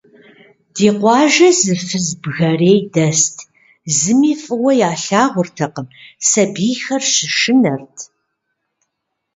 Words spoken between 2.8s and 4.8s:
дэст, зыми фӏыуэ